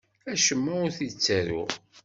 [0.31, 1.69] Acemma ur t-id-ttaruɣ.